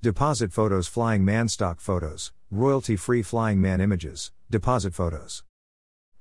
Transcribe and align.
Deposit 0.00 0.52
photos, 0.52 0.86
flying 0.86 1.24
man 1.24 1.48
stock 1.48 1.80
photos, 1.80 2.30
royalty 2.52 2.94
free 2.94 3.20
flying 3.20 3.60
man 3.60 3.80
images, 3.80 4.30
deposit 4.48 4.94
photos. 4.94 5.42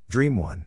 Dream 0.09 0.35
1. 0.35 0.65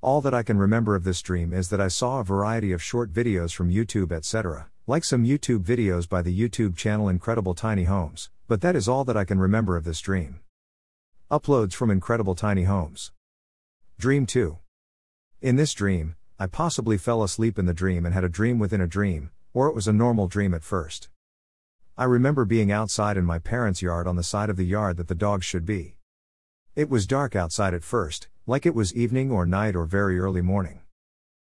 All 0.00 0.20
that 0.20 0.32
I 0.32 0.44
can 0.44 0.56
remember 0.56 0.94
of 0.94 1.02
this 1.02 1.22
dream 1.22 1.52
is 1.52 1.70
that 1.70 1.80
I 1.80 1.88
saw 1.88 2.20
a 2.20 2.24
variety 2.24 2.70
of 2.70 2.80
short 2.80 3.12
videos 3.12 3.52
from 3.52 3.68
YouTube, 3.68 4.12
etc., 4.12 4.70
like 4.86 5.02
some 5.02 5.24
YouTube 5.24 5.64
videos 5.64 6.08
by 6.08 6.22
the 6.22 6.32
YouTube 6.32 6.76
channel 6.76 7.08
Incredible 7.08 7.52
Tiny 7.52 7.82
Homes, 7.82 8.30
but 8.46 8.60
that 8.60 8.76
is 8.76 8.86
all 8.86 9.04
that 9.06 9.16
I 9.16 9.24
can 9.24 9.40
remember 9.40 9.76
of 9.76 9.82
this 9.82 10.00
dream. 10.00 10.38
Uploads 11.32 11.72
from 11.72 11.90
Incredible 11.90 12.36
Tiny 12.36 12.62
Homes. 12.62 13.10
Dream 13.98 14.24
2. 14.24 14.56
In 15.42 15.56
this 15.56 15.72
dream, 15.72 16.14
I 16.38 16.46
possibly 16.46 16.96
fell 16.96 17.24
asleep 17.24 17.58
in 17.58 17.66
the 17.66 17.74
dream 17.74 18.06
and 18.06 18.14
had 18.14 18.22
a 18.22 18.28
dream 18.28 18.60
within 18.60 18.80
a 18.80 18.86
dream, 18.86 19.32
or 19.52 19.66
it 19.66 19.74
was 19.74 19.88
a 19.88 19.92
normal 19.92 20.28
dream 20.28 20.54
at 20.54 20.62
first. 20.62 21.08
I 22.00 22.04
remember 22.04 22.46
being 22.46 22.72
outside 22.72 23.18
in 23.18 23.26
my 23.26 23.38
parents' 23.38 23.82
yard 23.82 24.06
on 24.06 24.16
the 24.16 24.22
side 24.22 24.48
of 24.48 24.56
the 24.56 24.64
yard 24.64 24.96
that 24.96 25.08
the 25.08 25.14
dogs 25.14 25.44
should 25.44 25.66
be. 25.66 25.98
It 26.74 26.88
was 26.88 27.06
dark 27.06 27.36
outside 27.36 27.74
at 27.74 27.82
first, 27.82 28.28
like 28.46 28.64
it 28.64 28.74
was 28.74 28.94
evening 28.94 29.30
or 29.30 29.44
night 29.44 29.76
or 29.76 29.84
very 29.84 30.18
early 30.18 30.40
morning. 30.40 30.80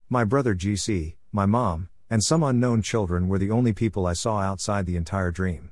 My 0.07 0.23
brother 0.23 0.53
GC, 0.53 1.15
my 1.31 1.47
mom, 1.47 1.89
and 2.11 2.23
some 2.23 2.43
unknown 2.43 2.83
children 2.83 3.27
were 3.27 3.39
the 3.39 3.49
only 3.49 3.73
people 3.73 4.05
I 4.05 4.13
saw 4.13 4.37
outside 4.39 4.85
the 4.85 4.97
entire 4.97 5.31
dream. 5.31 5.71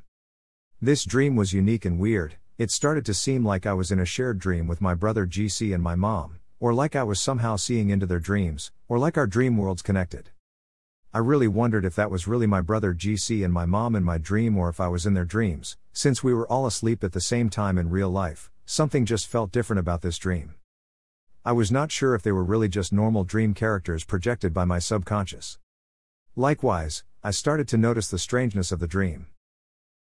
This 0.82 1.06
dream 1.06 1.36
was 1.36 1.54
unique 1.54 1.86
and 1.86 2.00
weird, 2.00 2.38
it 2.58 2.72
started 2.72 3.06
to 3.06 3.14
seem 3.14 3.46
like 3.46 3.68
I 3.68 3.74
was 3.74 3.92
in 3.92 4.00
a 4.00 4.06
shared 4.06 4.40
dream 4.40 4.66
with 4.66 4.82
my 4.82 4.96
brother 4.96 5.28
GC 5.28 5.72
and 5.72 5.84
my 5.84 5.94
mom, 5.94 6.40
or 6.60 6.74
like 6.74 6.96
I 6.96 7.04
was 7.04 7.22
somehow 7.22 7.58
seeing 7.58 7.92
into 7.92 8.08
their 8.08 8.18
dreams, 8.18 8.72
or 8.88 8.98
like 8.98 9.20
our 9.20 9.28
dream 9.28 9.56
worlds 9.56 9.84
connected. 9.84 10.32
I 11.16 11.20
really 11.20 11.48
wondered 11.48 11.86
if 11.86 11.96
that 11.96 12.10
was 12.10 12.28
really 12.28 12.48
my 12.48 12.62
brother 12.62 12.92
GC 12.92 13.46
and 13.46 13.54
my 13.54 13.68
mom 13.68 13.96
in 13.96 14.04
my 14.04 14.18
dream 14.18 14.58
or 14.58 14.68
if 14.68 14.80
I 14.80 14.88
was 14.88 15.06
in 15.06 15.14
their 15.14 15.26
dreams, 15.26 15.78
since 15.92 16.24
we 16.24 16.34
were 16.34 16.48
all 16.48 16.66
asleep 16.66 17.04
at 17.04 17.12
the 17.12 17.22
same 17.22 17.52
time 17.52 17.78
in 17.78 17.92
real 17.92 18.10
life, 18.10 18.50
something 18.66 19.06
just 19.06 19.28
felt 19.28 19.52
different 19.52 19.80
about 19.80 20.02
this 20.02 20.18
dream. 20.18 20.56
I 21.46 21.52
was 21.52 21.72
not 21.72 21.92
sure 21.92 22.16
if 22.16 22.24
they 22.24 22.32
were 22.32 22.44
really 22.44 22.68
just 22.68 22.92
normal 22.92 23.26
dream 23.26 23.54
characters 23.54 24.04
projected 24.04 24.56
by 24.56 24.66
my 24.66 24.80
subconscious. 24.80 25.60
Likewise, 26.36 27.04
I 27.24 27.30
started 27.30 27.68
to 27.68 27.78
notice 27.78 28.08
the 28.08 28.18
strangeness 28.18 28.72
of 28.72 28.80
the 28.80 28.88
dream. 28.88 29.28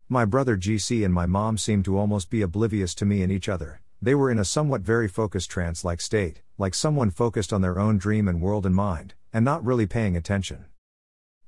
My 0.08 0.24
brother 0.24 0.56
GC 0.56 1.04
and 1.04 1.12
my 1.12 1.26
mom 1.26 1.58
seemed 1.58 1.84
to 1.84 1.98
almost 1.98 2.30
be 2.30 2.40
oblivious 2.40 2.94
to 2.94 3.04
me 3.04 3.22
and 3.22 3.30
each 3.30 3.50
other, 3.50 3.82
they 4.00 4.14
were 4.14 4.30
in 4.30 4.38
a 4.38 4.46
somewhat 4.46 4.80
very 4.80 5.08
focused 5.08 5.50
trance 5.50 5.84
like 5.84 6.00
state, 6.00 6.40
like 6.56 6.74
someone 6.74 7.10
focused 7.10 7.52
on 7.52 7.60
their 7.60 7.78
own 7.78 7.98
dream 7.98 8.28
and 8.28 8.40
world 8.40 8.64
and 8.64 8.74
mind, 8.74 9.12
and 9.30 9.44
not 9.44 9.62
really 9.62 9.86
paying 9.86 10.16
attention. 10.16 10.64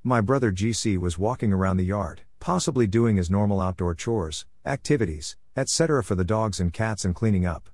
My 0.07 0.21
brother 0.21 0.51
GC 0.51 0.99
was 0.99 1.17
walking 1.17 1.51
around 1.51 1.77
the 1.77 1.83
yard, 1.83 2.21
possibly 2.39 2.85
doing 2.85 3.15
his 3.15 3.31
normal 3.31 3.59
outdoor 3.59 3.95
chores, 3.95 4.45
activities, 4.63 5.35
etc. 5.57 6.03
for 6.03 6.13
the 6.13 6.23
dogs 6.23 6.59
and 6.59 6.71
cats 6.71 7.05
and 7.05 7.15
cleaning 7.15 7.47
up. 7.47 7.71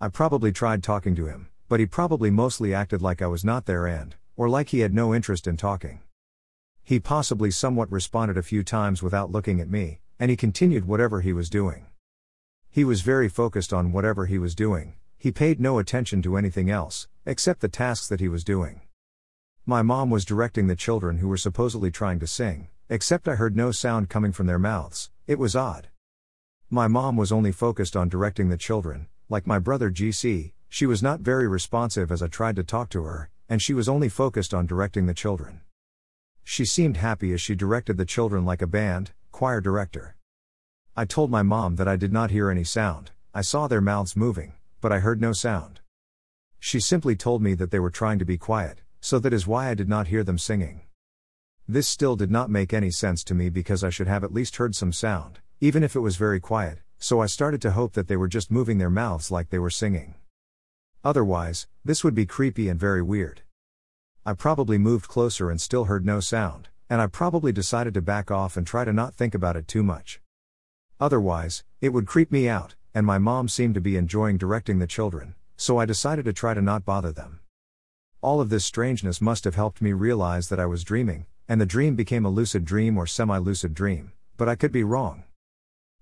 I 0.00 0.08
probably 0.08 0.50
tried 0.50 0.82
talking 0.82 1.14
to 1.14 1.26
him, 1.26 1.50
but 1.68 1.78
he 1.78 1.86
probably 1.86 2.28
mostly 2.28 2.74
acted 2.74 3.02
like 3.02 3.22
I 3.22 3.28
was 3.28 3.44
not 3.44 3.66
there 3.66 3.86
and, 3.86 4.16
or 4.36 4.48
like 4.48 4.70
he 4.70 4.80
had 4.80 4.92
no 4.92 5.14
interest 5.14 5.46
in 5.46 5.56
talking. 5.56 6.00
He 6.82 6.98
possibly 6.98 7.52
somewhat 7.52 7.92
responded 7.92 8.36
a 8.36 8.42
few 8.42 8.64
times 8.64 9.00
without 9.00 9.30
looking 9.30 9.60
at 9.60 9.70
me, 9.70 10.00
and 10.18 10.32
he 10.32 10.36
continued 10.36 10.88
whatever 10.88 11.20
he 11.20 11.32
was 11.32 11.48
doing. 11.48 11.86
He 12.68 12.82
was 12.82 13.02
very 13.02 13.28
focused 13.28 13.72
on 13.72 13.92
whatever 13.92 14.26
he 14.26 14.38
was 14.38 14.56
doing, 14.56 14.94
he 15.16 15.30
paid 15.30 15.60
no 15.60 15.78
attention 15.78 16.20
to 16.22 16.36
anything 16.36 16.68
else, 16.68 17.06
except 17.24 17.60
the 17.60 17.68
tasks 17.68 18.08
that 18.08 18.18
he 18.18 18.26
was 18.26 18.42
doing. 18.42 18.80
My 19.66 19.80
mom 19.80 20.10
was 20.10 20.26
directing 20.26 20.66
the 20.66 20.76
children 20.76 21.16
who 21.16 21.28
were 21.28 21.38
supposedly 21.38 21.90
trying 21.90 22.18
to 22.18 22.26
sing, 22.26 22.68
except 22.90 23.26
I 23.26 23.36
heard 23.36 23.56
no 23.56 23.70
sound 23.70 24.10
coming 24.10 24.30
from 24.30 24.46
their 24.46 24.58
mouths, 24.58 25.10
it 25.26 25.38
was 25.38 25.56
odd. 25.56 25.88
My 26.68 26.86
mom 26.86 27.16
was 27.16 27.32
only 27.32 27.50
focused 27.50 27.96
on 27.96 28.10
directing 28.10 28.50
the 28.50 28.58
children, 28.58 29.06
like 29.30 29.46
my 29.46 29.58
brother 29.58 29.90
GC, 29.90 30.52
she 30.68 30.84
was 30.84 31.02
not 31.02 31.20
very 31.20 31.48
responsive 31.48 32.12
as 32.12 32.22
I 32.22 32.26
tried 32.26 32.56
to 32.56 32.62
talk 32.62 32.90
to 32.90 33.04
her, 33.04 33.30
and 33.48 33.62
she 33.62 33.72
was 33.72 33.88
only 33.88 34.10
focused 34.10 34.52
on 34.52 34.66
directing 34.66 35.06
the 35.06 35.14
children. 35.14 35.62
She 36.42 36.66
seemed 36.66 36.98
happy 36.98 37.32
as 37.32 37.40
she 37.40 37.54
directed 37.54 37.96
the 37.96 38.04
children 38.04 38.44
like 38.44 38.60
a 38.60 38.66
band, 38.66 39.12
choir 39.32 39.62
director. 39.62 40.14
I 40.94 41.06
told 41.06 41.30
my 41.30 41.42
mom 41.42 41.76
that 41.76 41.88
I 41.88 41.96
did 41.96 42.12
not 42.12 42.30
hear 42.30 42.50
any 42.50 42.64
sound, 42.64 43.12
I 43.32 43.40
saw 43.40 43.66
their 43.66 43.80
mouths 43.80 44.14
moving, 44.14 44.52
but 44.82 44.92
I 44.92 44.98
heard 44.98 45.22
no 45.22 45.32
sound. 45.32 45.80
She 46.58 46.80
simply 46.80 47.16
told 47.16 47.40
me 47.40 47.54
that 47.54 47.70
they 47.70 47.80
were 47.80 47.88
trying 47.88 48.18
to 48.18 48.26
be 48.26 48.36
quiet, 48.36 48.82
so 49.04 49.18
that 49.18 49.34
is 49.34 49.46
why 49.46 49.68
I 49.68 49.74
did 49.74 49.86
not 49.86 50.08
hear 50.08 50.24
them 50.24 50.38
singing. 50.38 50.80
This 51.68 51.86
still 51.86 52.16
did 52.16 52.30
not 52.30 52.48
make 52.48 52.72
any 52.72 52.90
sense 52.90 53.22
to 53.24 53.34
me 53.34 53.50
because 53.50 53.84
I 53.84 53.90
should 53.90 54.06
have 54.06 54.24
at 54.24 54.32
least 54.32 54.56
heard 54.56 54.74
some 54.74 54.94
sound, 54.94 55.40
even 55.60 55.82
if 55.82 55.94
it 55.94 56.00
was 56.00 56.16
very 56.16 56.40
quiet, 56.40 56.78
so 56.98 57.20
I 57.20 57.26
started 57.26 57.60
to 57.60 57.72
hope 57.72 57.92
that 57.92 58.08
they 58.08 58.16
were 58.16 58.28
just 58.28 58.50
moving 58.50 58.78
their 58.78 58.88
mouths 58.88 59.30
like 59.30 59.50
they 59.50 59.58
were 59.58 59.68
singing. 59.68 60.14
Otherwise, 61.04 61.66
this 61.84 62.02
would 62.02 62.14
be 62.14 62.24
creepy 62.24 62.70
and 62.70 62.80
very 62.80 63.02
weird. 63.02 63.42
I 64.24 64.32
probably 64.32 64.78
moved 64.78 65.06
closer 65.06 65.50
and 65.50 65.60
still 65.60 65.84
heard 65.84 66.06
no 66.06 66.20
sound, 66.20 66.70
and 66.88 67.02
I 67.02 67.06
probably 67.06 67.52
decided 67.52 67.92
to 67.92 68.00
back 68.00 68.30
off 68.30 68.56
and 68.56 68.66
try 68.66 68.86
to 68.86 68.92
not 68.94 69.14
think 69.14 69.34
about 69.34 69.54
it 69.54 69.68
too 69.68 69.82
much. 69.82 70.22
Otherwise, 70.98 71.62
it 71.82 71.90
would 71.90 72.06
creep 72.06 72.32
me 72.32 72.48
out, 72.48 72.74
and 72.94 73.04
my 73.04 73.18
mom 73.18 73.48
seemed 73.48 73.74
to 73.74 73.82
be 73.82 73.98
enjoying 73.98 74.38
directing 74.38 74.78
the 74.78 74.86
children, 74.86 75.34
so 75.58 75.76
I 75.76 75.84
decided 75.84 76.24
to 76.24 76.32
try 76.32 76.54
to 76.54 76.62
not 76.62 76.86
bother 76.86 77.12
them. 77.12 77.40
All 78.24 78.40
of 78.40 78.48
this 78.48 78.64
strangeness 78.64 79.20
must 79.20 79.44
have 79.44 79.54
helped 79.54 79.82
me 79.82 79.92
realize 79.92 80.48
that 80.48 80.58
I 80.58 80.64
was 80.64 80.82
dreaming, 80.82 81.26
and 81.46 81.60
the 81.60 81.66
dream 81.66 81.94
became 81.94 82.24
a 82.24 82.30
lucid 82.30 82.64
dream 82.64 82.96
or 82.96 83.06
semi 83.06 83.36
lucid 83.36 83.74
dream, 83.74 84.12
but 84.38 84.48
I 84.48 84.54
could 84.54 84.72
be 84.72 84.82
wrong. 84.82 85.24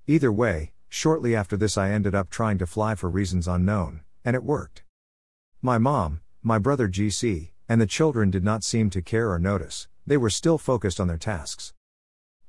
Either 0.06 0.31
way, 0.31 0.71
shortly 0.88 1.34
after 1.34 1.56
this, 1.56 1.77
I 1.77 1.91
ended 1.91 2.15
up 2.15 2.31
trying 2.31 2.59
to 2.59 2.66
fly 2.69 2.94
for 2.94 3.10
reasons 3.10 3.49
unknown, 3.49 4.03
and 4.25 4.37
it 4.37 4.44
worked. 4.44 4.84
My 5.60 5.78
mom, 5.78 6.21
my 6.44 6.60
brother 6.60 6.88
GC, 6.88 7.50
and 7.69 7.81
the 7.81 7.88
children 7.88 8.31
did 8.31 8.44
not 8.44 8.62
seem 8.62 8.89
to 8.91 9.03
care 9.03 9.33
or 9.33 9.41
notice, 9.41 9.89
they 10.06 10.16
were 10.16 10.31
still 10.31 10.59
focused 10.59 11.00
on 11.00 11.09
their 11.09 11.19
tasks. 11.19 11.75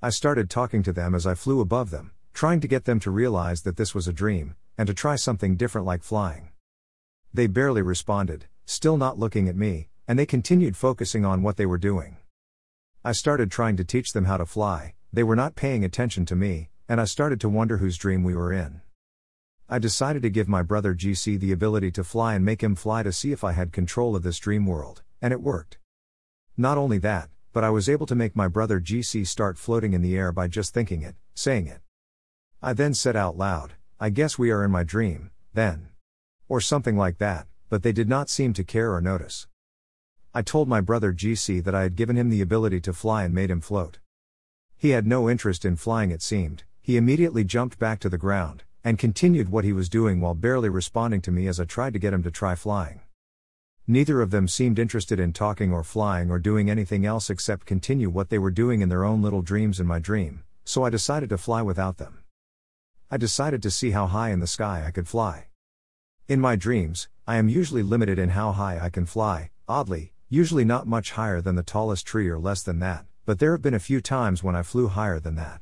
I 0.04 0.12
started 0.12 0.52
talking 0.52 0.84
to 0.84 0.94
them 0.94 1.16
as 1.16 1.26
I 1.26 1.34
flew 1.34 1.62
above 1.62 1.90
them, 1.90 2.12
trying 2.36 2.60
to 2.60 2.68
get 2.68 2.86
them 2.86 3.00
to 3.00 3.10
realize 3.10 3.64
that 3.64 3.78
this 3.78 3.96
was 3.96 4.08
a 4.08 4.14
dream, 4.14 4.56
and 4.78 4.86
to 4.86 4.94
try 4.94 5.16
something 5.16 5.56
different 5.56 5.88
like 5.88 6.04
flying. 6.04 6.50
They 7.34 7.48
barely 7.48 7.82
responded, 7.82 8.46
still 8.66 8.97
not 8.97 9.19
looking 9.19 9.47
at 9.47 9.56
me, 9.56 9.90
and 10.07 10.18
they 10.18 10.25
continued 10.25 10.78
focusing 10.78 11.25
on 11.25 11.41
what 11.41 11.57
they 11.57 11.66
were 11.66 11.78
doing. 11.78 12.18
I 13.03 13.12
started 13.12 13.51
trying 13.51 13.78
to 13.78 13.84
teach 13.84 14.13
them 14.13 14.25
how 14.25 14.38
to 14.38 14.46
fly, 14.46 14.94
they 15.12 15.24
were 15.24 15.35
not 15.35 15.56
paying 15.56 15.84
attention 15.84 16.25
to 16.28 16.35
me, 16.35 16.69
and 16.88 17.00
I 17.00 17.06
started 17.06 17.40
to 17.41 17.50
wonder 17.50 17.78
whose 17.78 17.97
dream 17.97 18.24
we 18.24 18.35
were 18.35 18.53
in. 18.53 18.81
I 19.69 19.79
decided 19.79 20.22
to 20.24 20.29
give 20.29 20.47
my 20.47 20.62
brother 20.62 20.94
GC 20.94 21.40
the 21.40 21.51
ability 21.51 21.91
to 21.91 22.03
fly 22.03 22.35
and 22.35 22.46
make 22.46 22.62
him 22.62 22.75
fly 22.75 23.03
to 23.03 23.12
see 23.12 23.31
if 23.31 23.44
I 23.44 23.53
had 23.53 23.72
control 23.72 24.16
of 24.16 24.24
this 24.24 24.40
dream 24.40 24.66
world, 24.66 25.03
and 25.22 25.31
it 25.31 25.41
worked. 25.41 25.78
Not 26.57 26.78
only 26.78 26.97
that, 27.00 27.30
but 27.53 27.63
I 27.63 27.69
was 27.69 27.90
able 27.90 28.06
to 28.07 28.16
make 28.16 28.35
my 28.35 28.47
brother 28.47 28.80
GC 28.80 29.28
start 29.28 29.57
floating 29.57 29.94
in 29.94 30.01
the 30.01 30.18
air 30.18 30.31
by 30.31 30.47
just 30.47 30.74
thinking 30.74 31.01
it, 31.01 31.16
saying 31.34 31.68
it. 31.68 31.81
I 32.62 32.74
then 32.74 32.94
said 32.94 33.16
out 33.16 33.38
loud, 33.38 33.74
I 34.00 34.09
guess 34.09 34.38
we 34.38 34.51
are 34.51 34.63
in 34.63 34.72
my 34.72 34.84
dream, 34.84 35.31
then. 35.53 35.90
Or 36.47 36.59
something 36.59 36.97
like 36.97 37.19
that 37.19 37.47
but 37.74 37.82
they 37.82 37.92
did 37.92 38.08
not 38.08 38.30
seem 38.30 38.54
to 38.54 38.64
care 38.64 38.94
or 38.94 39.02
notice. 39.02 39.48
I 40.32 40.44
told 40.44 40.68
my 40.68 40.80
brother 40.80 41.12
GC 41.12 41.64
that 41.64 41.74
I 41.74 41.82
had 41.82 41.96
given 41.96 42.16
him 42.16 42.30
the 42.30 42.40
ability 42.40 42.80
to 42.82 42.94
fly 42.94 43.24
and 43.24 43.34
made 43.34 43.50
him 43.50 43.62
float. 43.62 43.98
He 44.78 44.92
had 44.92 45.08
no 45.08 45.28
interest 45.28 45.66
in 45.66 45.76
flying, 45.76 46.12
it 46.12 46.22
seemed, 46.22 46.66
he 46.84 46.98
immediately 46.98 47.44
jumped 47.44 47.80
back 47.80 48.00
to 48.02 48.10
the 48.10 48.18
ground, 48.20 48.62
and 48.84 49.00
continued 49.00 49.50
what 49.50 49.64
he 49.64 49.74
was 49.74 49.90
doing 49.90 50.22
while 50.22 50.36
barely 50.36 50.70
responding 50.70 51.20
to 51.22 51.32
me 51.32 51.48
as 51.48 51.60
I 51.60 51.66
tried 51.66 51.94
to 51.94 52.00
get 52.00 52.14
him 52.14 52.22
to 52.22 52.30
try 52.30 52.54
flying. 52.54 53.02
Neither 53.88 54.22
of 54.22 54.30
them 54.30 54.48
seemed 54.48 54.78
interested 54.78 55.20
in 55.20 55.34
talking 55.34 55.74
or 55.74 55.84
flying 55.84 56.30
or 56.30 56.38
doing 56.38 56.70
anything 56.70 57.08
else 57.08 57.32
except 57.32 57.66
continue 57.66 58.12
what 58.12 58.30
they 58.30 58.38
were 58.38 58.52
doing 58.52 58.82
in 58.82 58.90
their 58.90 59.04
own 59.04 59.24
little 59.24 59.42
dreams 59.42 59.80
in 59.80 59.88
my 59.88 59.98
dream, 59.98 60.44
so 60.64 60.84
I 60.84 60.92
decided 60.92 61.30
to 61.30 61.40
fly 61.40 61.64
without 61.64 61.98
them. 61.98 62.20
I 63.10 63.18
decided 63.18 63.64
to 63.64 63.72
see 63.72 63.90
how 63.90 64.06
high 64.06 64.30
in 64.30 64.42
the 64.42 64.46
sky 64.46 64.84
I 64.86 64.92
could 64.92 65.08
fly. 65.08 65.48
In 66.28 66.40
my 66.40 66.56
dreams, 66.56 67.10
I 67.25 67.38
am 67.38 67.48
usually 67.48 67.84
limited 67.84 68.20
in 68.20 68.30
how 68.30 68.52
high 68.52 68.78
I 68.81 68.90
can 68.90 69.06
fly, 69.06 69.52
oddly, 69.66 70.12
usually 70.28 70.66
not 70.66 70.88
much 70.88 71.12
higher 71.12 71.40
than 71.40 71.56
the 71.56 71.64
tallest 71.64 72.06
tree 72.06 72.28
or 72.28 72.38
less 72.38 72.62
than 72.62 72.80
that, 72.80 73.06
but 73.25 73.40
there 73.40 73.54
have 73.54 73.62
been 73.62 73.74
a 73.74 73.80
few 73.80 74.02
times 74.02 74.44
when 74.44 74.58
I 74.58 74.62
flew 74.62 74.90
higher 74.90 75.22
than 75.22 75.36
that. 75.36 75.62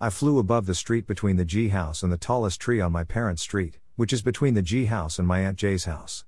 I 0.00 0.10
flew 0.10 0.38
above 0.38 0.66
the 0.66 0.76
street 0.76 1.04
between 1.04 1.34
the 1.34 1.44
G 1.44 1.70
house 1.70 2.04
and 2.04 2.12
the 2.12 2.16
tallest 2.16 2.60
tree 2.60 2.80
on 2.80 2.92
my 2.92 3.02
parents' 3.02 3.42
street, 3.42 3.80
which 3.96 4.12
is 4.12 4.22
between 4.22 4.54
the 4.54 4.62
G 4.62 4.84
house 4.84 5.18
and 5.18 5.26
my 5.26 5.40
Aunt 5.40 5.58
Jay's 5.58 5.86
house. 5.86 6.24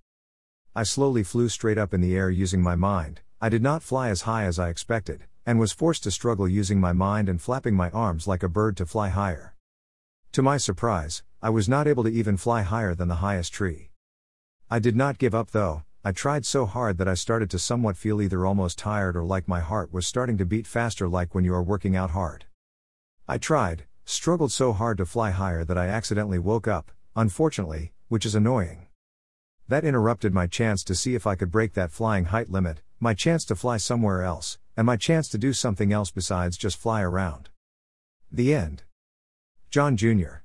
I 0.75 0.83
slowly 0.83 1.23
flew 1.23 1.49
straight 1.49 1.79
up 1.79 1.95
in 1.95 2.01
the 2.01 2.17
air 2.17 2.29
using 2.29 2.61
my 2.61 2.75
mind, 2.75 3.21
I 3.41 3.51
did 3.51 3.63
not 3.63 3.85
fly 3.85 4.09
as 4.09 4.23
high 4.23 4.47
as 4.47 4.59
I 4.59 4.69
expected, 4.69 5.27
and 5.47 5.61
was 5.61 5.71
forced 5.71 6.03
to 6.03 6.11
struggle 6.11 6.49
using 6.49 6.81
my 6.81 6.93
mind 6.93 7.29
and 7.29 7.41
flapping 7.41 7.77
my 7.77 7.91
arms 7.91 8.27
like 8.27 8.43
a 8.43 8.49
bird 8.49 8.77
to 8.79 8.87
fly 8.87 9.11
higher. 9.11 9.55
To 10.33 10.43
my 10.43 10.57
surprise, 10.57 11.23
I 11.41 11.51
was 11.51 11.69
not 11.69 11.87
able 11.87 12.03
to 12.03 12.11
even 12.11 12.37
fly 12.37 12.63
higher 12.63 12.97
than 12.97 13.07
the 13.07 13.23
highest 13.23 13.53
tree. 13.53 13.90
I 14.73 14.79
did 14.79 14.95
not 14.95 15.19
give 15.19 15.35
up 15.35 15.51
though, 15.51 15.83
I 16.05 16.13
tried 16.13 16.47
so 16.47 16.65
hard 16.65 16.97
that 16.99 17.09
I 17.09 17.15
started 17.15 17.51
to 17.51 17.59
somewhat 17.59 17.97
feel 17.97 18.23
either 18.23 18.47
almost 18.47 18.79
tired 18.79 19.17
or 19.17 19.25
like 19.25 19.49
my 19.49 19.59
heart 19.59 19.93
was 19.93 20.07
starting 20.07 20.39
to 20.39 20.47
beat 20.47 20.65
faster, 20.65 21.09
like 21.09 21.35
when 21.35 21.45
you 21.45 21.53
are 21.55 21.63
working 21.63 21.97
out 21.97 22.11
hard. 22.11 22.45
I 23.27 23.37
tried, 23.39 23.87
struggled 24.05 24.53
so 24.53 24.73
hard 24.73 24.99
to 24.99 25.07
fly 25.07 25.33
higher 25.33 25.65
that 25.65 25.77
I 25.77 25.89
accidentally 25.89 26.39
woke 26.39 26.69
up, 26.69 26.93
unfortunately, 27.17 27.93
which 28.07 28.25
is 28.25 28.37
annoying. 28.37 28.87
That 29.67 29.85
interrupted 29.85 30.33
my 30.33 30.47
chance 30.47 30.85
to 30.85 30.95
see 30.95 31.17
if 31.17 31.27
I 31.27 31.35
could 31.35 31.51
break 31.51 31.75
that 31.75 31.91
flying 31.91 32.27
height 32.27 32.49
limit, 32.49 32.81
my 33.01 33.13
chance 33.13 33.45
to 33.47 33.57
fly 33.57 33.77
somewhere 33.77 34.23
else, 34.23 34.59
and 34.77 34.87
my 34.87 34.97
chance 34.97 35.29
to 35.31 35.39
do 35.39 35.53
something 35.53 35.93
else 35.93 36.13
besides 36.13 36.57
just 36.57 36.77
fly 36.77 37.03
around. 37.03 37.49
The 38.31 38.55
end. 38.55 38.85
John 39.69 39.97
Jr. 39.97 40.43